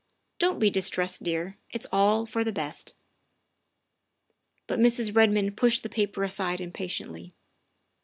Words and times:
Don't 0.39 0.57
be 0.57 0.71
distressed, 0.71 1.21
dear. 1.21 1.59
It 1.69 1.83
's 1.83 1.87
all 1.91 2.25
for 2.25 2.43
the 2.43 2.51
best. 2.51 2.95
''But 4.65 4.79
Mrs. 4.79 5.15
Redmond 5.15 5.55
pushed 5.57 5.83
the 5.83 5.89
paper 5.89 6.23
aside 6.23 6.57
impa 6.57 6.85
tiently. 6.85 7.33